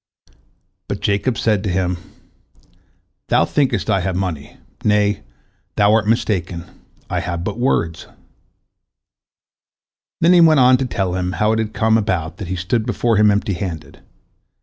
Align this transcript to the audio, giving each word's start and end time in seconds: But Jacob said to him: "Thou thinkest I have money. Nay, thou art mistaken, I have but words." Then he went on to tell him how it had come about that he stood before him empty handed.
But 0.87 0.99
Jacob 1.01 1.37
said 1.37 1.63
to 1.63 1.69
him: 1.69 1.97
"Thou 3.27 3.45
thinkest 3.45 3.87
I 3.87 3.99
have 3.99 4.15
money. 4.15 4.57
Nay, 4.83 5.21
thou 5.75 5.93
art 5.93 6.07
mistaken, 6.07 6.65
I 7.07 7.19
have 7.19 7.43
but 7.43 7.59
words." 7.59 8.07
Then 10.19 10.33
he 10.33 10.41
went 10.41 10.59
on 10.59 10.77
to 10.77 10.85
tell 10.87 11.13
him 11.13 11.33
how 11.33 11.51
it 11.51 11.59
had 11.59 11.75
come 11.75 11.99
about 11.99 12.37
that 12.37 12.47
he 12.47 12.55
stood 12.55 12.83
before 12.87 13.17
him 13.17 13.29
empty 13.29 13.53
handed. 13.53 14.01